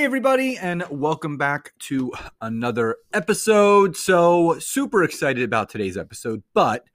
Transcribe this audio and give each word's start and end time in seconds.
Hey, 0.00 0.06
everybody, 0.06 0.56
and 0.56 0.82
welcome 0.88 1.36
back 1.36 1.74
to 1.80 2.10
another 2.40 2.96
episode. 3.12 3.98
So, 3.98 4.58
super 4.58 5.04
excited 5.04 5.44
about 5.44 5.68
today's 5.68 5.98
episode. 5.98 6.42
But 6.54 6.86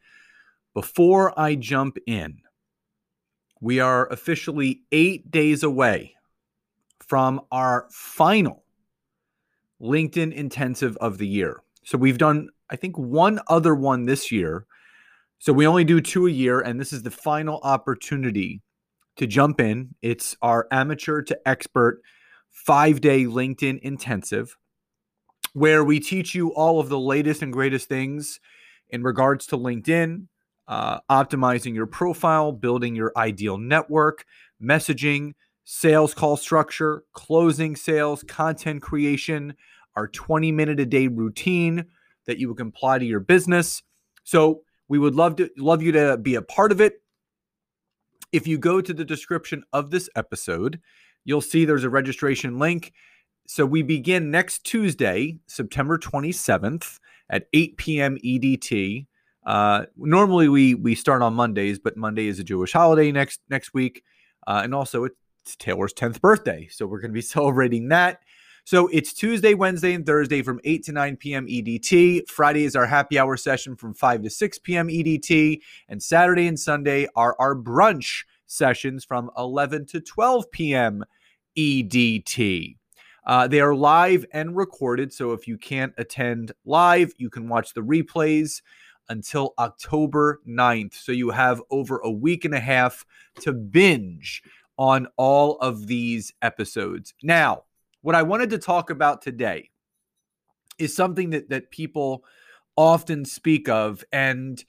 before 0.73 1.39
I 1.39 1.53
jump 1.53 1.99
in, 2.07 2.39
we 3.61 3.79
are 3.79 4.07
officially 4.07 4.81
eight 4.91 5.29
days 5.29 5.61
away 5.61 6.15
from 7.07 7.41
our 7.51 7.85
final 7.91 8.63
LinkedIn 9.79 10.33
intensive 10.33 10.97
of 10.97 11.19
the 11.19 11.27
year. 11.27 11.61
So, 11.83 11.99
we've 11.99 12.17
done, 12.17 12.49
I 12.71 12.75
think, 12.75 12.97
one 12.97 13.39
other 13.47 13.75
one 13.75 14.07
this 14.07 14.31
year. 14.31 14.65
So, 15.37 15.53
we 15.53 15.67
only 15.67 15.83
do 15.83 16.01
two 16.01 16.25
a 16.25 16.31
year, 16.31 16.59
and 16.59 16.79
this 16.79 16.91
is 16.91 17.03
the 17.03 17.11
final 17.11 17.59
opportunity 17.61 18.63
to 19.17 19.27
jump 19.27 19.61
in. 19.61 19.93
It's 20.01 20.35
our 20.41 20.67
amateur 20.71 21.21
to 21.21 21.39
expert 21.47 22.01
five 22.55 23.01
day 23.01 23.25
LinkedIn 23.25 23.79
intensive 23.79 24.57
where 25.53 25.83
we 25.85 26.01
teach 26.01 26.35
you 26.35 26.53
all 26.53 26.81
of 26.81 26.89
the 26.89 26.99
latest 26.99 27.41
and 27.41 27.53
greatest 27.53 27.87
things 27.87 28.39
in 28.89 29.03
regards 29.03 29.45
to 29.47 29.57
LinkedIn, 29.57 30.27
uh, 30.67 30.99
optimizing 31.09 31.73
your 31.73 31.85
profile, 31.85 32.51
building 32.51 32.93
your 32.93 33.13
ideal 33.15 33.57
network, 33.57 34.25
messaging, 34.61 35.33
sales 35.63 36.13
call 36.13 36.35
structure, 36.35 37.03
closing 37.13 37.75
sales, 37.75 38.21
content 38.23 38.81
creation, 38.81 39.53
our 39.95 40.09
20 40.09 40.51
minute 40.51 40.79
a 40.79 40.85
day 40.85 41.07
routine 41.07 41.85
that 42.25 42.37
you 42.37 42.53
can 42.53 42.67
apply 42.67 42.99
to 42.99 43.05
your 43.05 43.21
business. 43.21 43.81
So 44.25 44.61
we 44.87 44.99
would 44.99 45.15
love 45.15 45.37
to 45.37 45.49
love 45.57 45.81
you 45.81 45.91
to 45.93 46.17
be 46.17 46.35
a 46.35 46.41
part 46.41 46.71
of 46.71 46.81
it. 46.81 47.01
If 48.33 48.45
you 48.45 48.57
go 48.57 48.81
to 48.81 48.93
the 48.93 49.05
description 49.05 49.63
of 49.71 49.91
this 49.91 50.09
episode, 50.17 50.81
you'll 51.25 51.41
see 51.41 51.65
there's 51.65 51.83
a 51.83 51.89
registration 51.89 52.57
link. 52.57 52.93
So 53.47 53.65
we 53.65 53.83
begin 53.83 54.31
next 54.31 54.63
Tuesday, 54.63 55.37
September 55.47 55.97
27th 55.97 56.99
at 57.29 57.47
8 57.53 57.77
p.m. 57.77 58.17
EDT. 58.23 59.05
Uh, 59.45 59.85
normally 59.97 60.49
we 60.49 60.73
we 60.73 60.95
start 60.95 61.21
on 61.21 61.35
Mondays, 61.35 61.77
but 61.77 61.97
Monday 61.97 62.27
is 62.27 62.39
a 62.39 62.43
Jewish 62.43 62.73
holiday 62.73 63.11
next 63.11 63.41
next 63.49 63.73
week, 63.73 64.03
uh, 64.47 64.61
and 64.63 64.73
also 64.73 65.03
it's 65.03 65.55
Taylor's 65.57 65.93
10th 65.93 66.19
birthday, 66.21 66.67
so 66.71 66.87
we're 66.87 66.99
going 66.99 67.11
to 67.11 67.15
be 67.15 67.21
celebrating 67.21 67.89
that. 67.89 68.21
So 68.63 68.87
it's 68.87 69.13
Tuesday, 69.13 69.53
Wednesday, 69.53 69.93
and 69.93 70.03
Thursday 70.03 70.41
from 70.41 70.59
8 70.63 70.83
to 70.85 70.91
9 70.91 71.17
p.m. 71.17 71.45
EDT. 71.45 72.27
Friday 72.27 72.63
is 72.63 72.75
our 72.75 72.87
happy 72.87 73.19
hour 73.19 73.37
session 73.37 73.75
from 73.75 73.93
5 73.93 74.23
to 74.23 74.29
6 74.31 74.59
p.m. 74.59 74.87
EDT, 74.87 75.59
and 75.87 76.01
Saturday 76.01 76.47
and 76.47 76.59
Sunday 76.59 77.07
are 77.15 77.35
our 77.37 77.55
brunch 77.55 78.23
sessions 78.47 79.05
from 79.05 79.29
11 79.37 79.85
to 79.87 80.01
12 80.01 80.49
p.m. 80.49 81.05
EDT. 81.57 82.77
Uh, 83.25 83.47
they 83.47 83.59
are 83.59 83.73
live 83.73 84.25
and 84.33 84.55
recorded, 84.55 85.11
so 85.11 85.31
if 85.31 85.47
you 85.47 85.57
can't 85.57 85.93
attend 85.97 86.51
live, 86.65 87.11
you 87.17 87.29
can 87.29 87.49
watch 87.49 87.73
the 87.73 87.81
replays 87.81 88.61
until 89.09 89.53
October 89.57 90.41
9th. 90.47 90.93
So 90.93 91.11
you 91.11 91.29
have 91.31 91.61
over 91.71 91.97
a 91.99 92.11
week 92.11 92.45
and 92.45 92.53
a 92.53 92.59
half 92.59 93.05
to 93.41 93.53
binge 93.53 94.43
on 94.77 95.07
all 95.17 95.57
of 95.57 95.87
these 95.87 96.33
episodes. 96.41 97.13
Now, 97.23 97.63
what 98.01 98.15
I 98.15 98.23
wanted 98.23 98.51
to 98.51 98.57
talk 98.57 98.89
about 98.89 99.21
today 99.21 99.69
is 100.77 100.95
something 100.95 101.29
that 101.31 101.49
that 101.49 101.71
people 101.71 102.23
often 102.77 103.23
speak 103.23 103.69
of 103.69 104.03
and 104.11 104.63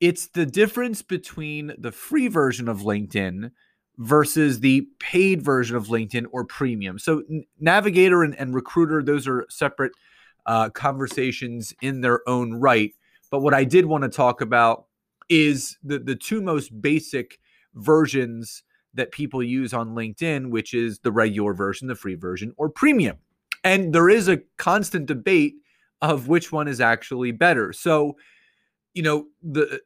it's 0.00 0.26
the 0.26 0.44
difference 0.44 1.00
between 1.00 1.72
the 1.78 1.92
free 1.92 2.26
version 2.26 2.68
of 2.68 2.80
LinkedIn 2.80 3.52
versus 3.98 4.60
the 4.60 4.86
paid 4.98 5.42
version 5.42 5.76
of 5.76 5.88
LinkedIn 5.88 6.26
or 6.32 6.44
premium. 6.44 6.98
So, 6.98 7.22
Navigator 7.60 8.22
and, 8.22 8.34
and 8.38 8.54
Recruiter, 8.54 9.02
those 9.02 9.28
are 9.28 9.46
separate 9.48 9.92
uh, 10.46 10.70
conversations 10.70 11.74
in 11.82 12.00
their 12.00 12.26
own 12.28 12.54
right. 12.54 12.92
But 13.30 13.40
what 13.40 13.54
I 13.54 13.64
did 13.64 13.86
want 13.86 14.02
to 14.02 14.10
talk 14.10 14.40
about 14.40 14.86
is 15.28 15.78
the, 15.82 15.98
the 15.98 16.16
two 16.16 16.40
most 16.40 16.80
basic 16.82 17.38
versions 17.74 18.62
that 18.94 19.10
people 19.10 19.42
use 19.42 19.72
on 19.72 19.94
LinkedIn, 19.94 20.50
which 20.50 20.74
is 20.74 20.98
the 20.98 21.12
regular 21.12 21.54
version, 21.54 21.88
the 21.88 21.94
free 21.94 22.14
version, 22.14 22.52
or 22.56 22.68
premium. 22.68 23.16
And 23.64 23.94
there 23.94 24.10
is 24.10 24.28
a 24.28 24.40
constant 24.58 25.06
debate 25.06 25.54
of 26.00 26.28
which 26.28 26.52
one 26.52 26.68
is 26.68 26.80
actually 26.80 27.30
better. 27.30 27.72
So, 27.72 28.16
you 28.92 29.02
know, 29.02 29.26
the 29.42 29.80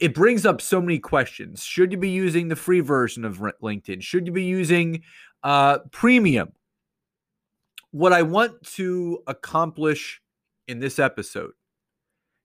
it 0.00 0.14
brings 0.14 0.46
up 0.46 0.60
so 0.60 0.80
many 0.80 0.98
questions. 0.98 1.64
Should 1.64 1.92
you 1.92 1.98
be 1.98 2.10
using 2.10 2.48
the 2.48 2.56
free 2.56 2.80
version 2.80 3.24
of 3.24 3.38
LinkedIn? 3.38 4.02
Should 4.02 4.26
you 4.26 4.32
be 4.32 4.44
using 4.44 5.02
uh, 5.42 5.78
premium? 5.90 6.52
What 7.90 8.12
I 8.12 8.22
want 8.22 8.62
to 8.74 9.22
accomplish 9.26 10.20
in 10.68 10.80
this 10.80 10.98
episode 10.98 11.52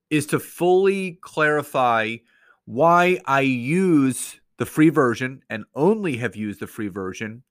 is 0.09 0.25
to 0.28 0.40
fully 0.40 1.19
clarify 1.22 2.18
why 2.66 3.19
I 3.25 3.41
use 3.41 4.40
the 4.58 4.66
free 4.66 4.90
version 4.90 5.41
and 5.50 5.66
only 5.73 6.18
have 6.18 6.35
used 6.35 6.59
the 6.59 6.68
free 6.68 6.90
version 6.90 7.44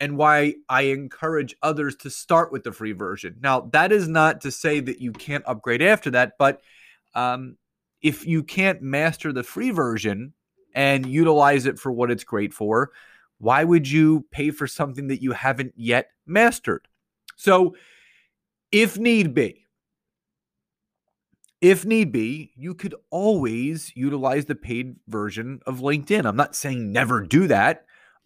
and 0.00 0.16
why 0.16 0.54
I 0.68 0.82
encourage 0.82 1.56
others 1.62 1.96
to 1.96 2.10
start 2.10 2.52
with 2.52 2.62
the 2.62 2.72
free 2.72 2.92
version. 2.92 3.36
Now, 3.40 3.62
that 3.72 3.90
is 3.90 4.06
not 4.06 4.42
to 4.42 4.50
say 4.50 4.80
that 4.80 5.00
you 5.00 5.12
can't 5.12 5.44
upgrade 5.46 5.82
after 5.82 6.10
that, 6.10 6.34
but 6.38 6.60
um, 7.14 7.56
if 8.02 8.26
you 8.26 8.42
can't 8.42 8.82
master 8.82 9.32
the 9.32 9.42
free 9.42 9.70
version 9.70 10.32
and 10.74 11.06
utilize 11.06 11.66
it 11.66 11.78
for 11.78 11.90
what 11.92 12.10
it's 12.10 12.24
great 12.24 12.52
for, 12.52 12.90
why 13.38 13.64
would 13.64 13.88
you 13.88 14.26
pay 14.30 14.50
for 14.50 14.66
something 14.66 15.08
that 15.08 15.22
you 15.22 15.32
haven't 15.32 15.72
yet 15.76 16.10
mastered? 16.26 16.86
So, 17.36 17.74
if 18.70 18.98
need 18.98 19.32
be, 19.32 19.64
if 21.60 21.84
need 21.84 22.12
be, 22.12 22.52
you 22.56 22.74
could 22.74 22.94
always 23.10 23.92
utilize 23.96 24.44
the 24.44 24.54
paid 24.54 24.96
version 25.08 25.60
of 25.66 25.80
LinkedIn. 25.80 26.24
I'm 26.26 26.36
not 26.36 26.54
saying 26.54 26.92
never 26.92 27.22
do 27.22 27.46
that. 27.48 27.84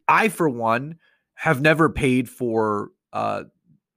I, 0.09 0.29
for 0.29 0.49
one, 0.49 0.99
have 1.35 1.61
never 1.61 1.89
paid 1.89 2.29
for 2.29 2.91
uh, 3.13 3.45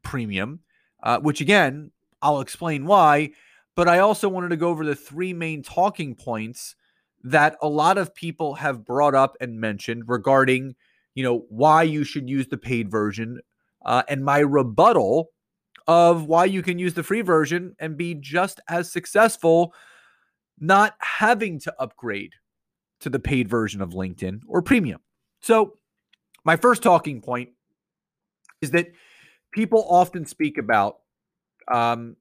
premium, 0.04 0.62
uh, 1.04 1.20
which 1.20 1.42
again, 1.42 1.92
I'll 2.22 2.42
explain 2.42 2.86
why 2.86 3.32
but 3.76 3.88
I 3.88 4.00
also 4.00 4.30
wanted 4.30 4.50
to 4.50 4.58
go 4.58 4.70
over 4.70 4.86
the 4.86 4.96
three 4.96 5.34
main 5.34 5.62
talking 5.62 6.16
points 6.16 6.76
that 7.24 7.58
a 7.62 7.68
lot 7.68 7.98
of 7.98 8.16
people 8.16 8.56
have 8.56 8.86
brought 8.86 9.16
up 9.16 9.36
and 9.42 9.60
mentioned 9.60 10.04
regarding, 10.08 10.76
you 11.14 11.24
know, 11.24 11.46
why 11.50 11.84
you 11.84 12.04
should 12.04 12.30
use 12.30 12.48
the 12.48 12.58
paid 12.58 12.90
version 12.90 13.40
uh, 13.86 14.04
and 14.08 14.24
my 14.24 14.40
rebuttal 14.40 15.32
of 15.88 16.26
why 16.26 16.46
you 16.46 16.62
can 16.62 16.80
use 16.80 16.94
the 16.94 17.04
free 17.04 17.22
version 17.22 17.76
and 17.80 17.98
be 17.98 18.16
just 18.16 18.60
as 18.70 18.92
successful 18.92 19.74
not 20.60 20.94
having 21.00 21.60
to 21.60 21.74
upgrade 21.80 22.34
to 23.02 23.10
the 23.10 23.20
paid 23.20 23.50
version 23.50 23.82
of 23.82 23.90
LinkedIn 23.92 24.42
or 24.48 24.62
premium. 24.62 25.02
So, 25.42 25.78
my 26.44 26.56
first 26.56 26.84
talking 26.84 27.22
point 27.22 27.50
is 28.62 28.72
that 28.72 28.88
people 29.52 29.86
often 29.90 30.26
speak 30.26 30.58
about 30.58 30.98
um, 31.72 32.16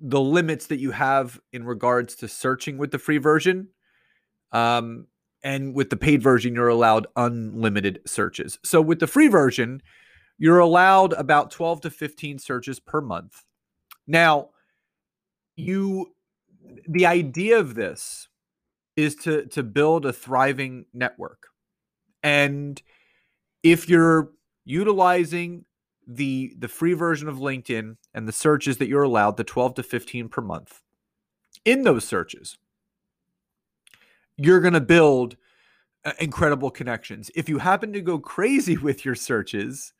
the 0.00 0.20
limits 0.20 0.66
that 0.68 0.78
you 0.78 0.92
have 0.92 1.40
in 1.52 1.64
regards 1.64 2.14
to 2.16 2.28
searching 2.28 2.78
with 2.78 2.90
the 2.90 2.98
free 2.98 3.18
version. 3.18 3.68
Um, 4.52 5.06
and 5.42 5.74
with 5.74 5.90
the 5.90 5.96
paid 5.96 6.22
version, 6.22 6.54
you're 6.54 6.68
allowed 6.68 7.06
unlimited 7.16 8.00
searches. 8.06 8.58
So 8.64 8.80
with 8.80 9.00
the 9.00 9.06
free 9.06 9.28
version, 9.28 9.82
you're 10.38 10.58
allowed 10.58 11.12
about 11.14 11.50
12 11.50 11.82
to 11.82 11.90
15 11.90 12.38
searches 12.38 12.80
per 12.80 13.00
month. 13.00 13.44
Now, 14.06 14.50
you 15.56 16.14
the 16.88 17.06
idea 17.06 17.58
of 17.58 17.74
this 17.74 18.28
is 18.96 19.14
to 19.16 19.46
to 19.46 19.62
build 19.62 20.06
a 20.06 20.12
thriving 20.12 20.86
network. 20.92 21.48
And 22.22 22.80
if 23.62 23.88
you're 23.88 24.30
utilizing 24.64 25.64
the 26.12 26.52
the 26.58 26.68
free 26.68 26.92
version 26.92 27.28
of 27.28 27.36
LinkedIn 27.36 27.96
and 28.12 28.26
the 28.26 28.32
searches 28.32 28.78
that 28.78 28.88
you're 28.88 29.04
allowed, 29.04 29.36
the 29.36 29.44
12 29.44 29.74
to 29.74 29.82
15 29.82 30.28
per 30.28 30.42
month. 30.42 30.82
In 31.64 31.82
those 31.84 32.04
searches, 32.04 32.58
you're 34.36 34.60
going 34.60 34.74
to 34.74 34.80
build 34.80 35.36
uh, 36.04 36.12
incredible 36.18 36.70
connections. 36.70 37.30
If 37.36 37.48
you 37.48 37.58
happen 37.58 37.92
to 37.92 38.00
go 38.00 38.18
crazy 38.18 38.76
with 38.78 39.04
your 39.04 39.14
searches 39.14 39.92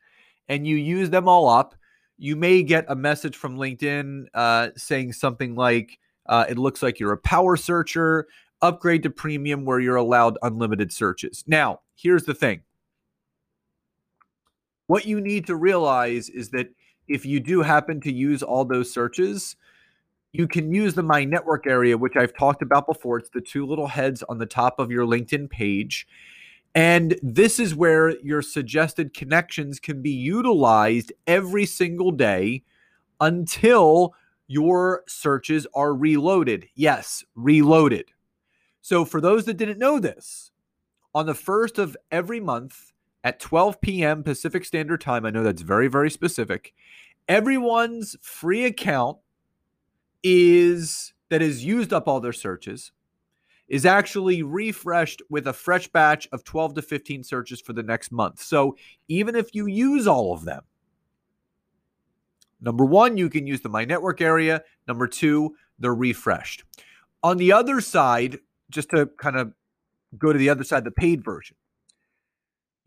and 0.49 0.67
you 0.67 0.75
use 0.75 1.09
them 1.09 1.29
all 1.29 1.47
up, 1.47 1.75
you 2.17 2.35
may 2.35 2.61
get 2.61 2.85
a 2.89 2.95
message 2.95 3.37
from 3.37 3.57
LinkedIn 3.57 4.25
uh, 4.33 4.69
saying 4.75 5.13
something 5.13 5.55
like, 5.55 5.97
uh, 6.25 6.45
It 6.49 6.57
looks 6.57 6.83
like 6.83 6.99
you're 6.99 7.13
a 7.13 7.17
power 7.17 7.55
searcher. 7.55 8.27
Upgrade 8.61 9.01
to 9.03 9.09
premium 9.09 9.65
where 9.65 9.79
you're 9.79 9.95
allowed 9.95 10.37
unlimited 10.43 10.91
searches. 10.91 11.43
Now, 11.47 11.79
here's 11.95 12.25
the 12.25 12.35
thing 12.35 12.61
what 14.91 15.05
you 15.05 15.21
need 15.21 15.47
to 15.47 15.55
realize 15.55 16.27
is 16.27 16.49
that 16.49 16.67
if 17.07 17.25
you 17.25 17.39
do 17.39 17.61
happen 17.61 18.01
to 18.01 18.11
use 18.11 18.43
all 18.43 18.65
those 18.65 18.91
searches, 18.91 19.55
you 20.33 20.49
can 20.49 20.73
use 20.73 20.95
the 20.95 21.01
My 21.01 21.23
Network 21.23 21.65
area, 21.65 21.97
which 21.97 22.17
I've 22.17 22.35
talked 22.35 22.61
about 22.61 22.87
before. 22.87 23.17
It's 23.17 23.29
the 23.29 23.39
two 23.39 23.65
little 23.65 23.87
heads 23.87 24.21
on 24.23 24.37
the 24.37 24.45
top 24.45 24.79
of 24.79 24.91
your 24.91 25.05
LinkedIn 25.05 25.49
page. 25.49 26.05
And 26.75 27.17
this 27.23 27.57
is 27.57 27.73
where 27.73 28.19
your 28.19 28.41
suggested 28.41 29.13
connections 29.13 29.79
can 29.79 30.01
be 30.01 30.11
utilized 30.11 31.13
every 31.25 31.65
single 31.65 32.11
day 32.11 32.63
until 33.21 34.13
your 34.47 35.03
searches 35.07 35.65
are 35.73 35.95
reloaded. 35.95 36.67
Yes, 36.75 37.23
reloaded. 37.33 38.09
So, 38.81 39.05
for 39.05 39.21
those 39.21 39.45
that 39.45 39.55
didn't 39.55 39.79
know 39.79 39.99
this, 39.99 40.51
on 41.15 41.27
the 41.27 41.33
first 41.33 41.79
of 41.79 41.95
every 42.11 42.41
month 42.41 42.90
at 43.23 43.39
12 43.39 43.81
p.m. 43.81 44.23
Pacific 44.23 44.65
Standard 44.65 45.01
Time, 45.01 45.25
I 45.25 45.29
know 45.29 45.43
that's 45.43 45.61
very, 45.61 45.87
very 45.87 46.09
specific, 46.09 46.73
everyone's 47.27 48.15
free 48.21 48.65
account 48.65 49.17
is 50.23 51.13
that 51.29 51.41
has 51.41 51.63
used 51.63 51.93
up 51.93 52.07
all 52.07 52.19
their 52.19 52.33
searches 52.33 52.91
is 53.67 53.85
actually 53.85 54.43
refreshed 54.43 55.21
with 55.29 55.47
a 55.47 55.53
fresh 55.53 55.87
batch 55.87 56.27
of 56.33 56.43
12 56.43 56.75
to 56.75 56.81
15 56.81 57.23
searches 57.23 57.61
for 57.61 57.71
the 57.71 57.81
next 57.81 58.11
month. 58.11 58.41
So 58.41 58.75
even 59.07 59.33
if 59.33 59.55
you 59.55 59.65
use 59.65 60.07
all 60.07 60.33
of 60.33 60.43
them, 60.43 60.63
number 62.59 62.83
one, 62.83 63.15
you 63.15 63.29
can 63.29 63.47
use 63.47 63.61
the 63.61 63.69
My 63.69 63.85
Network 63.85 64.19
area. 64.19 64.61
Number 64.89 65.07
two, 65.07 65.55
they're 65.79 65.95
refreshed. 65.95 66.65
On 67.23 67.37
the 67.37 67.53
other 67.53 67.79
side, 67.79 68.39
just 68.69 68.89
to 68.89 69.05
kind 69.17 69.37
of 69.37 69.53
go 70.17 70.33
to 70.33 70.39
the 70.39 70.49
other 70.49 70.65
side, 70.65 70.83
the 70.83 70.91
paid 70.91 71.23
version, 71.23 71.55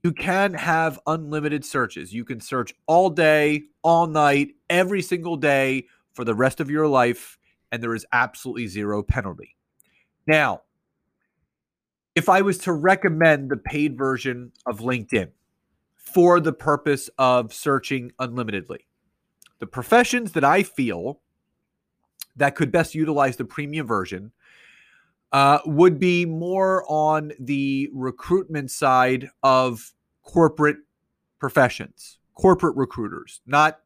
you 0.05 0.13
can 0.13 0.53
have 0.53 1.01
unlimited 1.07 1.65
searches. 1.65 2.13
You 2.13 2.27
can 2.27 2.39
search 2.39 2.75
all 2.87 3.09
day, 3.09 3.63
all 3.83 4.07
night, 4.07 4.51
every 4.69 5.01
single 5.01 5.37
day 5.37 5.87
for 6.13 6.25
the 6.25 6.35
rest 6.35 6.61
of 6.61 6.71
your 6.71 6.87
life, 6.87 7.39
and 7.73 7.83
there 7.83 7.95
is 7.95 8.05
absolutely 8.13 8.67
zero 8.67 9.03
penalty. 9.03 9.57
Now, 10.27 10.61
if 12.15 12.29
I 12.29 12.43
was 12.43 12.59
to 12.59 12.73
recommend 12.73 13.51
the 13.51 13.57
paid 13.57 13.97
version 13.97 14.53
of 14.67 14.81
LinkedIn 14.81 15.31
for 15.97 16.39
the 16.39 16.53
purpose 16.53 17.09
of 17.19 17.55
searching 17.55 18.13
unlimitedly, 18.19 18.87
the 19.59 19.67
professions 19.67 20.33
that 20.33 20.45
I 20.45 20.65
feel 20.65 21.21
that 22.37 22.57
could 22.57 22.71
best 22.71 22.95
utilize 22.95 23.37
the 23.37 23.45
premium 23.47 23.87
version 23.87 24.33
uh, 25.35 25.59
would 25.67 25.99
be 25.99 26.25
more 26.25 26.85
on 26.89 27.33
the 27.41 27.91
recruitment 27.93 28.71
side 28.71 29.29
of 29.43 29.93
corporate 30.23 30.77
professions, 31.41 32.21
corporate 32.35 32.77
recruiters, 32.77 33.41
not 33.45 33.81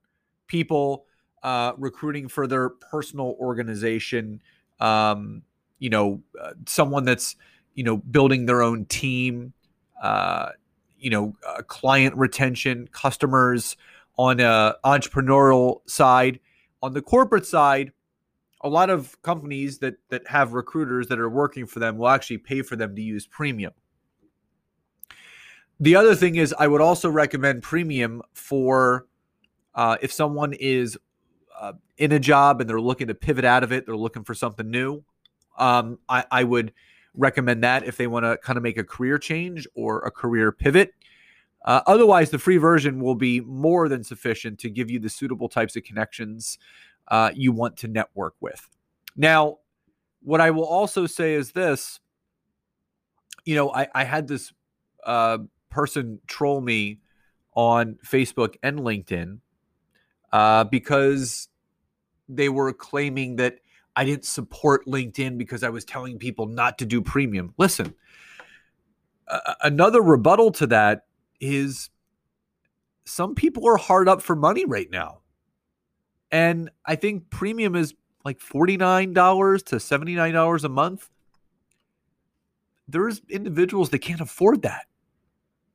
people 0.47 1.07
uh, 1.43 1.73
recruiting 1.79 2.29
for 2.29 2.47
their 2.47 2.69
personal 2.69 3.35
organization. 3.41 4.43
Um, 4.79 5.41
you 5.79 5.89
know, 5.89 6.21
uh, 6.39 6.53
someone 6.67 7.05
that's 7.05 7.35
you 7.75 7.83
know 7.83 7.97
building 7.97 8.45
their 8.45 8.61
own 8.61 8.85
team. 8.85 9.55
Uh, 10.03 10.51
you 10.99 11.09
know, 11.09 11.35
uh, 11.49 11.63
client 11.63 12.15
retention, 12.15 12.89
customers 12.93 13.75
on 14.19 14.39
a 14.39 14.75
entrepreneurial 14.85 15.81
side. 15.89 16.41
On 16.83 16.93
the 16.93 17.01
corporate 17.01 17.47
side, 17.47 17.93
a 18.63 18.69
lot 18.69 18.91
of 18.91 19.21
companies 19.23 19.79
that 19.79 19.95
that 20.09 20.27
have 20.27 20.53
recruiters 20.53 21.09
that 21.09 21.19
are 21.19 21.29
working 21.29 21.67
for 21.67 21.79
them 21.79 21.97
will 21.97 22.09
actually 22.09 22.39
pay 22.39 22.63
for 22.63 22.77
them 22.77 22.95
to 22.97 23.03
use 23.03 23.27
premium. 23.27 23.73
The 25.81 25.95
other 25.95 26.15
thing 26.15 26.37
is, 26.37 26.55
I 26.59 26.67
would 26.67 26.81
also 26.81 27.09
recommend 27.09 27.63
premium 27.63 28.23
for 28.33 29.07
uh, 29.75 29.97
if 30.03 30.13
someone 30.13 30.53
is 30.55 30.99
uh, 31.59 31.75
in 31.99 32.11
a 32.13 32.19
job 32.19 32.61
and 32.61 32.69
they're 32.69 32.81
looking 32.81 33.07
to 33.09 33.15
pivot 33.15 33.45
out 33.45 33.63
of 33.63 33.71
it, 33.71 33.87
they're 33.87 33.97
looking 33.97 34.25
for 34.25 34.35
something 34.35 34.69
new. 34.69 35.05
Um, 35.57 35.99
I, 36.09 36.25
I 36.31 36.45
would 36.45 36.73
recommend 37.15 37.63
that 37.63 37.85
if 37.85 37.97
they 37.97 38.07
want 38.07 38.25
to 38.25 38.39
kind 38.39 38.57
of 38.57 38.63
make 38.63 38.77
a 38.77 38.85
career 38.85 39.19
change 39.19 39.69
or 39.75 40.01
a 40.01 40.11
career 40.11 40.51
pivot. 40.51 40.95
Uh, 41.65 41.83
otherwise, 41.87 42.31
the 42.31 42.39
free 42.39 42.57
version 42.57 43.01
will 43.01 43.17
be 43.17 43.41
more 43.41 43.89
than 43.89 44.03
sufficient 44.03 44.59
to 44.61 44.71
give 44.71 44.91
you 44.91 44.99
the 44.99 45.09
suitable 45.09 45.49
types 45.49 45.77
of 45.77 45.83
connections 45.83 46.59
uh, 47.09 47.31
you 47.35 47.53
want 47.53 47.77
to 47.79 47.89
network 47.89 48.35
with. 48.41 48.69
Now, 49.17 49.59
what 50.23 50.41
I 50.41 50.51
will 50.51 50.67
also 50.67 51.07
say 51.07 51.35
is 51.35 51.53
this 51.53 52.01
you 53.45 53.55
know, 53.55 53.73
I, 53.73 53.89
I 53.95 54.05
had 54.05 54.29
this 54.29 54.53
uh, 55.07 55.39
person 55.71 56.21
troll 56.27 56.61
me 56.61 57.01
on 57.55 57.97
Facebook 58.05 58.57
and 58.63 58.81
LinkedIn 58.81 59.39
uh, 60.33 60.65
because 60.65 61.49
they 62.29 62.51
were 62.51 62.75
claiming 62.75 63.37
that 63.37 63.61
I 63.97 64.05
didn't 64.05 64.27
support 64.27 64.85
LinkedIn 64.87 65.39
because 65.39 65.63
I 65.65 65.71
was 65.71 65.87
telling 65.87 66.19
people 66.19 66.45
not 66.45 66.77
to 66.79 66.85
do 66.85 67.01
premium. 67.01 67.55
Listen, 67.57 67.95
another 69.63 70.03
rebuttal 70.03 70.53
to 70.53 70.67
that 70.67 71.07
is 71.41 71.89
some 73.07 73.35
people 73.35 73.67
are 73.67 73.79
hard 73.79 74.11
up 74.11 74.21
for 74.21 74.37
money 74.37 74.67
right 74.67 74.91
now. 74.91 75.18
And 76.31 76.71
I 76.85 76.97
think 76.97 77.31
premium 77.31 77.75
is 77.75 77.95
like 78.25 78.39
$49 78.39 79.65
to 79.65 79.77
$79 79.77 80.65
a 80.65 80.69
month. 80.69 81.09
There's 82.87 83.21
individuals 83.29 83.91
that 83.91 84.01
can't 84.01 84.21
afford 84.21 84.63
that. 84.63 84.87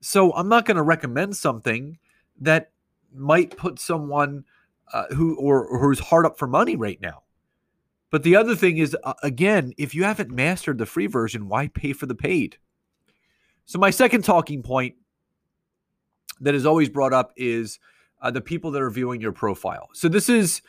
So 0.01 0.33
I'm 0.33 0.49
not 0.49 0.65
going 0.65 0.77
to 0.77 0.83
recommend 0.83 1.35
something 1.35 1.97
that 2.41 2.71
might 3.13 3.55
put 3.55 3.79
someone 3.79 4.45
uh, 4.91 5.05
who 5.13 5.35
or, 5.35 5.65
or 5.65 5.79
who's 5.79 5.99
hard 5.99 6.25
up 6.25 6.37
for 6.37 6.47
money 6.47 6.75
right 6.75 6.99
now. 7.01 7.23
But 8.11 8.23
the 8.23 8.35
other 8.35 8.55
thing 8.55 8.77
is, 8.77 8.95
uh, 9.03 9.13
again, 9.23 9.73
if 9.77 9.95
you 9.95 10.03
haven't 10.03 10.29
mastered 10.29 10.77
the 10.77 10.85
free 10.85 11.07
version, 11.07 11.47
why 11.47 11.67
pay 11.67 11.93
for 11.93 12.05
the 12.05 12.15
paid? 12.15 12.57
So 13.65 13.79
my 13.79 13.89
second 13.89 14.23
talking 14.23 14.61
point 14.61 14.95
that 16.41 16.53
is 16.53 16.65
always 16.65 16.89
brought 16.89 17.13
up 17.13 17.31
is 17.37 17.79
uh, 18.23 18.31
the 18.31 18.41
people 18.41 18.71
that 18.71 18.81
are 18.81 18.89
viewing 18.89 19.21
your 19.21 19.33
profile. 19.33 19.89
So 19.93 20.07
this 20.07 20.29
is, 20.29 20.61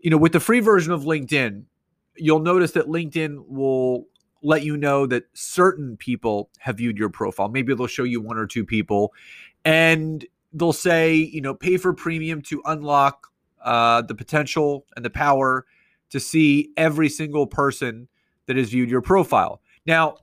you 0.00 0.10
know, 0.10 0.18
with 0.18 0.32
the 0.32 0.40
free 0.40 0.60
version 0.60 0.92
of 0.92 1.04
LinkedIn, 1.04 1.62
you'll 2.16 2.40
notice 2.40 2.72
that 2.72 2.86
LinkedIn 2.86 3.44
will 3.46 4.06
let 4.42 4.62
you 4.62 4.76
know 4.76 5.06
that 5.06 5.24
certain 5.32 5.96
people 5.96 6.50
have 6.58 6.76
viewed 6.76 6.98
your 6.98 7.08
profile. 7.08 7.48
Maybe 7.48 7.74
they'll 7.74 7.86
show 7.86 8.02
you 8.04 8.20
one 8.20 8.36
or 8.36 8.46
two 8.46 8.64
people, 8.64 9.12
and 9.64 10.26
they'll 10.52 10.72
say, 10.72 11.14
you 11.14 11.40
know, 11.40 11.54
pay 11.54 11.76
for 11.76 11.92
premium 11.92 12.42
to 12.42 12.60
unlock 12.66 13.28
uh, 13.62 14.02
the 14.02 14.14
potential 14.14 14.86
and 14.96 15.04
the 15.04 15.10
power 15.10 15.66
to 16.10 16.20
see 16.20 16.70
every 16.76 17.08
single 17.08 17.46
person 17.46 18.08
that 18.46 18.56
has 18.56 18.70
viewed 18.70 18.90
your 18.90 19.02
profile. 19.02 19.60
Now, 19.86 20.16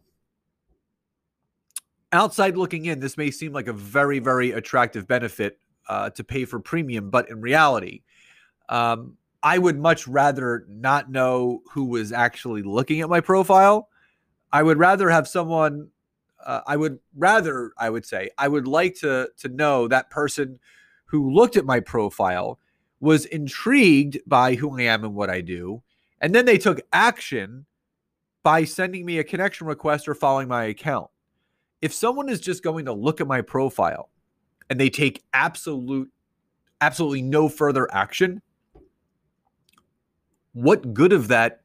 outside 2.11 2.57
looking 2.57 2.85
in, 2.85 2.99
this 2.99 3.17
may 3.17 3.31
seem 3.31 3.53
like 3.53 3.67
a 3.67 3.73
very, 3.73 4.19
very 4.19 4.51
attractive 4.51 5.07
benefit 5.07 5.59
uh, 5.87 6.09
to 6.11 6.23
pay 6.23 6.45
for 6.45 6.59
premium, 6.59 7.09
but 7.09 7.29
in 7.29 7.41
reality, 7.41 8.01
um, 8.69 9.17
I 9.43 9.57
would 9.57 9.77
much 9.77 10.07
rather 10.07 10.65
not 10.67 11.11
know 11.11 11.61
who 11.71 11.85
was 11.85 12.11
actually 12.11 12.63
looking 12.63 13.01
at 13.01 13.09
my 13.09 13.21
profile. 13.21 13.89
I 14.51 14.63
would 14.63 14.79
rather 14.79 15.09
have 15.09 15.27
someone 15.27 15.89
uh, 16.45 16.61
I 16.67 16.77
would 16.77 16.99
rather, 17.15 17.71
I 17.77 17.89
would 17.89 18.05
say, 18.05 18.29
I 18.37 18.47
would 18.47 18.67
like 18.67 18.95
to 18.99 19.29
to 19.37 19.49
know 19.49 19.87
that 19.87 20.09
person 20.09 20.59
who 21.05 21.31
looked 21.31 21.57
at 21.57 21.65
my 21.65 21.79
profile 21.79 22.59
was 22.99 23.25
intrigued 23.25 24.19
by 24.25 24.55
who 24.55 24.77
I 24.79 24.83
am 24.83 25.03
and 25.03 25.15
what 25.15 25.29
I 25.29 25.41
do, 25.41 25.81
and 26.21 26.33
then 26.33 26.45
they 26.45 26.57
took 26.57 26.81
action 26.93 27.65
by 28.43 28.63
sending 28.63 29.05
me 29.05 29.17
a 29.17 29.23
connection 29.23 29.65
request 29.65 30.07
or 30.07 30.13
following 30.13 30.47
my 30.47 30.65
account. 30.65 31.09
If 31.81 31.93
someone 31.93 32.29
is 32.29 32.39
just 32.39 32.63
going 32.63 32.85
to 32.85 32.93
look 32.93 33.19
at 33.19 33.27
my 33.27 33.41
profile 33.41 34.09
and 34.69 34.79
they 34.79 34.89
take 34.89 35.23
absolute 35.33 36.11
absolutely 36.81 37.21
no 37.21 37.49
further 37.49 37.91
action, 37.93 38.41
what 40.53 40.93
good 40.93 41.13
of 41.13 41.27
that 41.29 41.61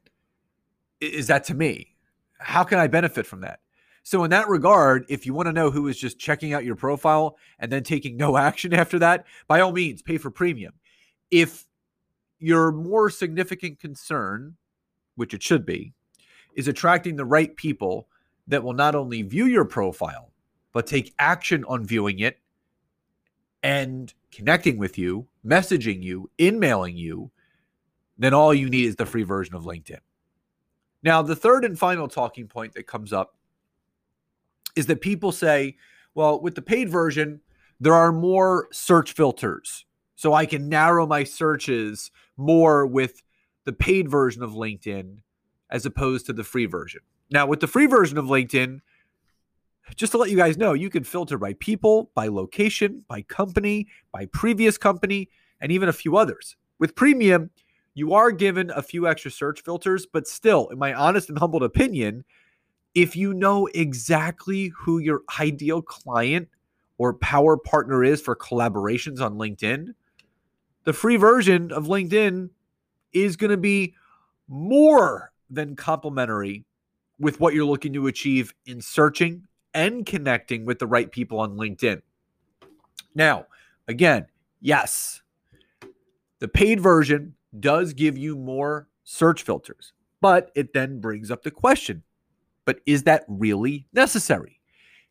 is 0.99 1.27
that 1.27 1.43
to 1.45 1.53
me? 1.53 1.95
How 2.39 2.63
can 2.63 2.79
I 2.79 2.87
benefit 2.87 3.25
from 3.25 3.41
that? 3.41 3.59
So, 4.03 4.23
in 4.23 4.31
that 4.31 4.49
regard, 4.49 5.05
if 5.09 5.25
you 5.25 5.33
want 5.33 5.45
to 5.47 5.53
know 5.53 5.69
who 5.69 5.87
is 5.87 5.97
just 5.97 6.17
checking 6.17 6.53
out 6.53 6.65
your 6.65 6.75
profile 6.75 7.37
and 7.59 7.71
then 7.71 7.83
taking 7.83 8.17
no 8.17 8.35
action 8.49 8.73
after 8.73 8.99
that, 8.99 9.25
by 9.47 9.61
all 9.61 9.71
means, 9.71 10.01
pay 10.01 10.17
for 10.17 10.31
premium. 10.31 10.73
If 11.29 11.65
your 12.39 12.71
more 12.71 13.09
significant 13.09 13.79
concern, 13.79 14.55
which 15.15 15.33
it 15.33 15.43
should 15.43 15.65
be, 15.65 15.93
is 16.55 16.67
attracting 16.67 17.15
the 17.15 17.25
right 17.25 17.55
people 17.55 18.07
that 18.47 18.63
will 18.63 18.73
not 18.73 18.95
only 18.95 19.21
view 19.21 19.45
your 19.45 19.65
profile, 19.65 20.31
but 20.73 20.87
take 20.87 21.13
action 21.19 21.63
on 21.65 21.85
viewing 21.85 22.19
it, 22.19 22.39
and 23.63 24.13
connecting 24.31 24.77
with 24.77 24.97
you, 24.97 25.27
messaging 25.45 26.01
you, 26.01 26.29
emailing 26.39 26.97
you, 26.97 27.31
then 28.17 28.33
all 28.33 28.53
you 28.53 28.69
need 28.69 28.85
is 28.85 28.95
the 28.95 29.05
free 29.05 29.23
version 29.23 29.55
of 29.55 29.63
LinkedIn. 29.63 29.99
Now, 31.03 31.21
the 31.21 31.35
third 31.35 31.65
and 31.65 31.77
final 31.77 32.07
talking 32.07 32.47
point 32.47 32.73
that 32.73 32.87
comes 32.87 33.11
up 33.11 33.35
is 34.75 34.85
that 34.85 35.01
people 35.01 35.31
say, 35.31 35.77
well, 36.13 36.39
with 36.39 36.55
the 36.55 36.61
paid 36.61 36.89
version, 36.89 37.41
there 37.79 37.93
are 37.93 38.11
more 38.11 38.67
search 38.71 39.13
filters. 39.13 39.85
So 40.15 40.33
I 40.33 40.45
can 40.45 40.69
narrow 40.69 41.07
my 41.07 41.23
searches 41.23 42.11
more 42.37 42.85
with 42.85 43.23
the 43.65 43.73
paid 43.73 44.09
version 44.09 44.43
of 44.43 44.51
LinkedIn 44.51 45.17
as 45.71 45.85
opposed 45.85 46.27
to 46.27 46.33
the 46.33 46.43
free 46.43 46.67
version. 46.67 47.01
Now, 47.31 47.47
with 47.47 47.59
the 47.59 47.67
free 47.67 47.87
version 47.87 48.17
of 48.17 48.25
LinkedIn, 48.25 48.81
just 49.95 50.11
to 50.11 50.17
let 50.17 50.29
you 50.29 50.37
guys 50.37 50.57
know, 50.57 50.73
you 50.73 50.89
can 50.89 51.03
filter 51.03 51.37
by 51.37 51.53
people, 51.53 52.11
by 52.13 52.27
location, 52.27 53.03
by 53.07 53.21
company, 53.23 53.87
by 54.11 54.25
previous 54.27 54.77
company, 54.77 55.29
and 55.59 55.71
even 55.71 55.89
a 55.89 55.93
few 55.93 56.17
others. 56.17 56.55
With 56.79 56.95
premium, 56.95 57.49
you 57.93 58.13
are 58.13 58.31
given 58.31 58.71
a 58.71 58.81
few 58.81 59.07
extra 59.07 59.31
search 59.31 59.61
filters, 59.61 60.05
but 60.05 60.27
still, 60.27 60.69
in 60.69 60.79
my 60.79 60.93
honest 60.93 61.29
and 61.29 61.37
humbled 61.37 61.63
opinion, 61.63 62.23
if 62.95 63.15
you 63.15 63.33
know 63.33 63.67
exactly 63.67 64.71
who 64.75 64.97
your 64.99 65.21
ideal 65.39 65.81
client 65.81 66.47
or 66.97 67.13
power 67.13 67.57
partner 67.57 68.03
is 68.03 68.21
for 68.21 68.35
collaborations 68.35 69.21
on 69.21 69.35
LinkedIn, 69.35 69.93
the 70.83 70.93
free 70.93 71.17
version 71.17 71.71
of 71.71 71.85
LinkedIn 71.85 72.49
is 73.13 73.35
going 73.35 73.51
to 73.51 73.57
be 73.57 73.93
more 74.47 75.31
than 75.49 75.75
complementary 75.75 76.65
with 77.19 77.39
what 77.39 77.53
you're 77.53 77.65
looking 77.65 77.93
to 77.93 78.07
achieve 78.07 78.53
in 78.65 78.81
searching 78.81 79.47
and 79.73 80.05
connecting 80.05 80.65
with 80.65 80.79
the 80.79 80.87
right 80.87 81.11
people 81.11 81.39
on 81.39 81.57
LinkedIn. 81.57 82.01
Now, 83.15 83.47
again, 83.87 84.27
yes, 84.59 85.21
the 86.39 86.47
paid 86.47 86.79
version 86.79 87.35
does 87.59 87.93
give 87.93 88.17
you 88.17 88.35
more 88.35 88.87
search 89.03 89.43
filters, 89.43 89.93
but 90.21 90.51
it 90.55 90.73
then 90.73 90.99
brings 90.99 91.31
up 91.31 91.43
the 91.43 91.51
question 91.51 92.03
but 92.65 92.79
is 92.85 93.03
that 93.03 93.25
really 93.27 93.85
necessary? 93.93 94.59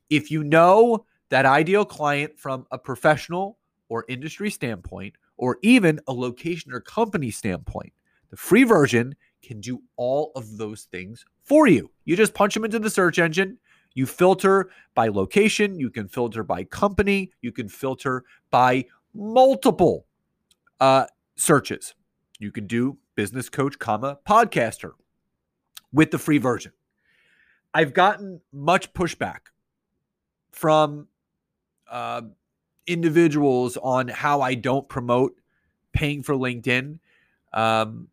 If 0.08 0.30
you 0.30 0.42
know 0.42 1.04
that 1.28 1.46
ideal 1.46 1.84
client 1.84 2.38
from 2.38 2.66
a 2.70 2.78
professional 2.78 3.58
or 3.88 4.04
industry 4.08 4.50
standpoint, 4.50 5.14
or 5.36 5.58
even 5.62 5.98
a 6.06 6.12
location 6.12 6.72
or 6.72 6.80
company 6.80 7.30
standpoint, 7.30 7.92
the 8.30 8.36
free 8.36 8.64
version 8.64 9.14
can 9.42 9.60
do 9.60 9.82
all 9.96 10.32
of 10.36 10.58
those 10.58 10.84
things 10.84 11.24
for 11.42 11.66
you. 11.66 11.90
You 12.04 12.14
just 12.14 12.34
punch 12.34 12.54
them 12.54 12.64
into 12.64 12.78
the 12.78 12.90
search 12.90 13.18
engine. 13.18 13.58
You 13.94 14.06
filter 14.06 14.70
by 14.94 15.08
location, 15.08 15.78
you 15.78 15.90
can 15.90 16.08
filter 16.08 16.44
by 16.44 16.64
company, 16.64 17.32
you 17.40 17.52
can 17.52 17.68
filter 17.68 18.24
by 18.50 18.86
multiple 19.14 20.06
uh, 20.78 21.06
searches. 21.36 21.94
You 22.38 22.52
can 22.52 22.66
do 22.66 22.96
business 23.14 23.48
coach, 23.48 23.78
comma, 23.78 24.18
podcaster 24.26 24.92
with 25.92 26.10
the 26.10 26.18
free 26.18 26.38
version. 26.38 26.72
I've 27.74 27.92
gotten 27.92 28.40
much 28.52 28.92
pushback 28.92 29.40
from 30.52 31.06
uh, 31.90 32.22
individuals 32.86 33.76
on 33.76 34.08
how 34.08 34.40
I 34.40 34.54
don't 34.54 34.88
promote 34.88 35.36
paying 35.92 36.22
for 36.22 36.34
LinkedIn. 36.34 36.98
Um, 37.52 38.08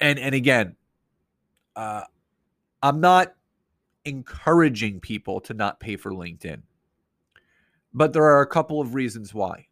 and 0.00 0.18
and 0.18 0.34
again, 0.34 0.76
uh, 1.76 2.02
I'm 2.82 3.00
not 3.00 3.34
encouraging 4.04 5.00
people 5.00 5.40
to 5.42 5.54
not 5.54 5.80
pay 5.80 5.96
for 5.96 6.12
LinkedIn, 6.12 6.62
but 7.94 8.12
there 8.12 8.24
are 8.24 8.40
a 8.40 8.46
couple 8.46 8.80
of 8.80 8.94
reasons 8.94 9.32
why. 9.32 9.66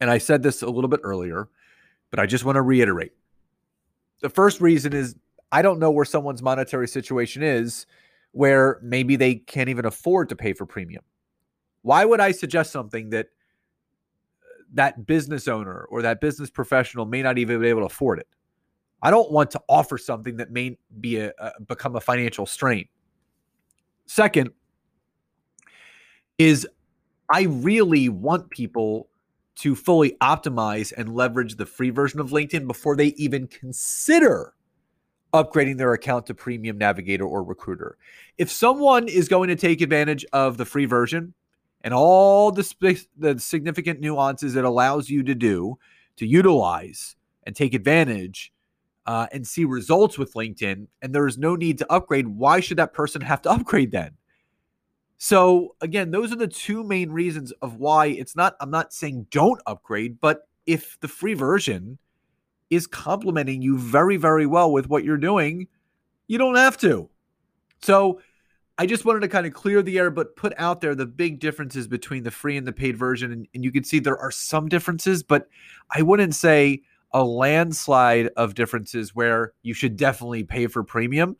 And 0.00 0.10
I 0.10 0.18
said 0.18 0.42
this 0.42 0.62
a 0.62 0.70
little 0.70 0.88
bit 0.88 1.00
earlier, 1.04 1.48
but 2.10 2.18
I 2.18 2.26
just 2.26 2.44
want 2.44 2.56
to 2.56 2.62
reiterate. 2.62 3.12
The 4.20 4.28
first 4.28 4.60
reason 4.60 4.92
is 4.92 5.16
I 5.52 5.62
don't 5.62 5.78
know 5.78 5.90
where 5.90 6.04
someone's 6.04 6.42
monetary 6.42 6.88
situation 6.88 7.42
is 7.42 7.86
where 8.32 8.80
maybe 8.82 9.16
they 9.16 9.34
can't 9.34 9.68
even 9.68 9.84
afford 9.84 10.30
to 10.30 10.36
pay 10.36 10.54
for 10.54 10.64
premium. 10.64 11.04
Why 11.82 12.04
would 12.04 12.20
I 12.20 12.32
suggest 12.32 12.72
something 12.72 13.10
that 13.10 13.26
uh, 13.26 14.62
that 14.72 15.06
business 15.06 15.46
owner 15.46 15.86
or 15.90 16.02
that 16.02 16.20
business 16.20 16.50
professional 16.50 17.04
may 17.04 17.22
not 17.22 17.38
even 17.38 17.60
be 17.60 17.68
able 17.68 17.82
to 17.82 17.86
afford 17.86 18.18
it? 18.18 18.28
I 19.02 19.10
don't 19.10 19.30
want 19.32 19.50
to 19.52 19.60
offer 19.68 19.98
something 19.98 20.36
that 20.36 20.50
may 20.50 20.78
be 21.00 21.18
a, 21.18 21.32
a 21.38 21.60
become 21.60 21.96
a 21.96 22.00
financial 22.00 22.46
strain. 22.46 22.86
Second 24.06 24.50
is 26.38 26.66
I 27.30 27.42
really 27.42 28.08
want 28.08 28.50
people 28.50 29.08
to 29.56 29.74
fully 29.74 30.16
optimize 30.20 30.92
and 30.96 31.14
leverage 31.14 31.56
the 31.56 31.66
free 31.66 31.90
version 31.90 32.20
of 32.20 32.30
LinkedIn 32.30 32.66
before 32.66 32.96
they 32.96 33.08
even 33.08 33.46
consider 33.46 34.54
upgrading 35.32 35.78
their 35.78 35.92
account 35.92 36.26
to 36.26 36.34
Premium 36.34 36.78
Navigator 36.78 37.24
or 37.24 37.42
Recruiter. 37.42 37.96
If 38.38 38.50
someone 38.50 39.08
is 39.08 39.28
going 39.28 39.48
to 39.48 39.56
take 39.56 39.80
advantage 39.80 40.24
of 40.32 40.56
the 40.58 40.64
free 40.64 40.84
version 40.84 41.34
and 41.82 41.94
all 41.94 42.52
the, 42.52 42.64
sp- 42.64 43.08
the 43.16 43.38
significant 43.38 44.00
nuances 44.00 44.56
it 44.56 44.64
allows 44.64 45.08
you 45.08 45.22
to 45.22 45.34
do 45.34 45.78
to 46.16 46.26
utilize 46.26 47.16
and 47.44 47.56
take 47.56 47.74
advantage 47.74 48.52
uh, 49.06 49.26
and 49.32 49.46
see 49.46 49.64
results 49.64 50.18
with 50.18 50.34
LinkedIn, 50.34 50.86
and 51.00 51.14
there 51.14 51.26
is 51.26 51.38
no 51.38 51.56
need 51.56 51.78
to 51.78 51.92
upgrade, 51.92 52.28
why 52.28 52.60
should 52.60 52.78
that 52.78 52.92
person 52.92 53.20
have 53.20 53.42
to 53.42 53.50
upgrade 53.52 53.92
then? 53.92 54.12
So 55.18 55.76
again, 55.80 56.10
those 56.10 56.32
are 56.32 56.36
the 56.36 56.48
two 56.48 56.82
main 56.82 57.10
reasons 57.10 57.52
of 57.62 57.76
why 57.76 58.06
it's 58.06 58.34
not. 58.34 58.56
I'm 58.60 58.70
not 58.70 58.92
saying 58.92 59.28
don't 59.30 59.60
upgrade, 59.66 60.20
but 60.20 60.48
if 60.66 60.98
the 61.00 61.08
free 61.08 61.34
version 61.34 61.98
is 62.70 62.86
complementing 62.86 63.62
you 63.62 63.78
very, 63.78 64.16
very 64.16 64.46
well 64.46 64.72
with 64.72 64.88
what 64.88 65.04
you're 65.04 65.16
doing, 65.16 65.68
you 66.26 66.38
don't 66.38 66.56
have 66.56 66.76
to. 66.78 67.08
So 67.82 68.20
I 68.78 68.86
just 68.86 69.04
wanted 69.04 69.20
to 69.20 69.28
kind 69.28 69.46
of 69.46 69.52
clear 69.52 69.82
the 69.82 69.98
air, 69.98 70.10
but 70.10 70.34
put 70.34 70.54
out 70.56 70.80
there 70.80 70.94
the 70.94 71.06
big 71.06 71.38
differences 71.38 71.86
between 71.86 72.24
the 72.24 72.30
free 72.30 72.56
and 72.56 72.66
the 72.66 72.72
paid 72.72 72.96
version. 72.96 73.30
And, 73.30 73.46
and 73.54 73.62
you 73.62 73.70
can 73.70 73.84
see 73.84 73.98
there 73.98 74.18
are 74.18 74.30
some 74.30 74.68
differences, 74.68 75.22
but 75.22 75.48
I 75.94 76.02
wouldn't 76.02 76.34
say 76.34 76.82
a 77.12 77.22
landslide 77.22 78.28
of 78.36 78.54
differences 78.54 79.14
where 79.14 79.52
you 79.62 79.74
should 79.74 79.96
definitely 79.96 80.44
pay 80.44 80.66
for 80.66 80.82
premium. 80.82 81.36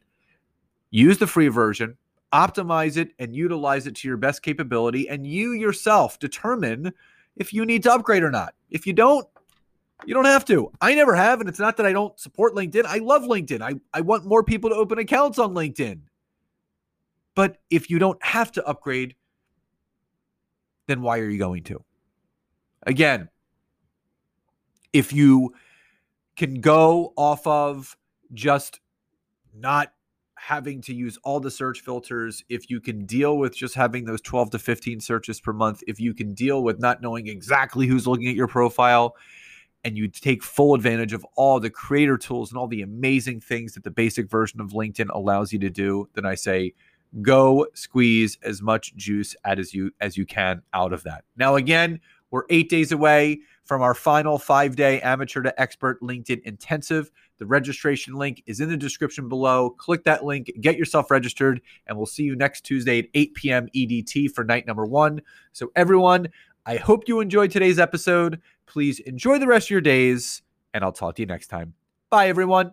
Use 0.91 1.19
the 1.19 1.26
free 1.26 1.49
version, 1.49 1.97
optimize 2.33 2.97
it, 2.97 3.12
and 3.19 3.35
utilize 3.35 3.87
it 3.87 3.97
to 3.97 4.09
your 4.09 4.17
best 4.17 4.43
capability. 4.43 5.09
And 5.09 5.26
you 5.26 5.52
yourself 5.52 6.19
determine 6.19 6.93
if 7.37 7.52
you 7.52 7.64
need 7.64 7.83
to 7.85 7.93
upgrade 7.93 8.23
or 8.23 8.31
not. 8.31 8.55
If 8.71 8.87
you 8.87 8.93
don't, 8.93 9.26
you 10.05 10.14
don't 10.14 10.25
have 10.26 10.45
to. 10.47 10.71
I 10.81 10.95
never 10.95 11.14
have. 11.14 11.41
And 11.41 11.49
it's 11.49 11.59
not 11.59 11.76
that 11.79 11.87
I 11.87 11.93
don't 11.93 12.19
support 12.19 12.55
LinkedIn. 12.55 12.85
I 12.85 12.99
love 12.99 13.23
LinkedIn. 13.23 13.62
I, 13.62 13.75
I 13.95 14.00
want 14.00 14.26
more 14.26 14.43
people 14.43 14.69
to 14.71 14.76
open 14.76 14.99
accounts 14.99 15.38
on 15.38 15.55
LinkedIn. 15.55 16.00
But 17.35 17.59
if 17.71 17.88
you 17.88 17.99
don't 17.99 18.23
have 18.23 18.52
to 18.52 18.67
upgrade, 18.67 19.14
then 20.88 21.00
why 21.00 21.19
are 21.21 21.29
you 21.29 21.38
going 21.38 21.62
to? 21.64 21.83
Again, 22.83 23.29
if 24.93 25.13
you 25.13 25.55
can 26.37 26.61
go 26.61 27.13
off 27.17 27.47
of 27.47 27.97
just 28.33 28.81
not 29.55 29.93
having 30.37 30.81
to 30.83 30.95
use 30.95 31.19
all 31.25 31.39
the 31.39 31.51
search 31.51 31.81
filters, 31.81 32.43
if 32.49 32.69
you 32.69 32.81
can 32.81 33.05
deal 33.05 33.39
with 33.39 33.55
just 33.55 33.75
having 33.75 34.05
those 34.05 34.21
12 34.21 34.51
to 34.51 34.59
15 34.59 35.01
searches 35.01 35.41
per 35.41 35.53
month, 35.53 35.83
if 35.87 36.01
you 36.01 36.15
can 36.15 36.35
deal 36.35 36.63
with 36.63 36.81
not 36.81 37.01
knowing 37.01 37.29
exactly 37.29 37.87
who's 37.87 38.07
looking 38.07 38.29
at 38.29 38.35
your 38.35 38.49
profile, 38.49 39.15
and 39.85 39.99
you 39.99 40.07
take 40.07 40.45
full 40.45 40.75
advantage 40.75 41.13
of 41.13 41.27
all 41.35 41.59
the 41.59 41.69
creator 41.69 42.17
tools 42.17 42.51
and 42.51 42.59
all 42.59 42.69
the 42.69 42.83
amazing 42.83 43.41
things 43.41 43.75
that 43.75 43.83
the 43.83 43.91
basic 43.91 44.31
version 44.31 44.61
of 44.61 44.71
LinkedIn 44.71 45.09
allows 45.13 45.53
you 45.53 45.59
to 45.59 45.71
do, 45.71 46.09
then 46.15 46.25
I 46.25 46.37
say 46.37 46.75
go 47.21 47.67
squeeze 47.75 48.39
as 48.43 48.63
much 48.63 48.95
juice 48.95 49.35
as 49.45 49.75
you 49.75 49.91
as 50.01 50.17
you 50.17 50.25
can 50.25 50.63
out 50.73 50.93
of 50.93 51.03
that. 51.03 51.25
Now 51.37 51.57
again, 51.57 52.01
we're 52.31 52.45
8 52.49 52.71
days 52.71 52.93
away 52.93 53.41
from 53.64 53.83
our 53.83 53.95
final 53.95 54.38
5-day 54.38 55.00
amateur 55.00 55.42
to 55.42 55.61
expert 55.61 56.00
LinkedIn 56.02 56.42
intensive. 56.42 57.11
The 57.38 57.47
registration 57.47 58.14
link 58.14 58.42
is 58.47 58.61
in 58.61 58.69
the 58.69 58.76
description 58.76 59.28
below. 59.28 59.71
Click 59.71 60.04
that 60.04 60.25
link, 60.25 60.50
get 60.61 60.76
yourself 60.76 61.11
registered, 61.11 61.61
and 61.87 61.97
we'll 61.97 62.07
see 62.07 62.25
you 62.25 62.37
next 62.37 62.62
Tuesday 62.62 62.99
at 63.00 63.07
8 63.14 63.35
p.m. 63.35 63.69
EDT 63.75 64.33
for 64.33 64.45
night 64.45 64.66
number 64.66 64.85
1. 64.85 65.23
So 65.52 65.71
everyone, 65.76 66.28
I 66.66 66.76
hope 66.76 67.09
you 67.09 67.21
enjoyed 67.21 67.50
today's 67.50 67.78
episode. 67.78 68.40
Please 68.66 69.00
enjoy 69.00 69.38
the 69.38 69.47
rest 69.47 69.66
of 69.66 69.71
your 69.71 69.81
days, 69.81 70.42
and 70.75 70.85
I'll 70.85 70.92
talk 70.92 71.16
to 71.16 71.23
you 71.23 71.26
next 71.26 71.49
time. 71.49 71.75
Bye, 72.11 72.28
everyone. 72.28 72.73